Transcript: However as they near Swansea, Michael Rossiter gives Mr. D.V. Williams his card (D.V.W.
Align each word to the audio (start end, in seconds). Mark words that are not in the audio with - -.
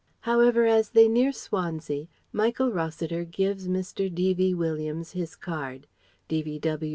However 0.21 0.65
as 0.65 0.89
they 0.89 1.07
near 1.07 1.31
Swansea, 1.31 2.07
Michael 2.33 2.71
Rossiter 2.71 3.23
gives 3.23 3.67
Mr. 3.67 4.11
D.V. 4.11 4.55
Williams 4.55 5.11
his 5.11 5.35
card 5.35 5.85
(D.V.W. 6.27 6.89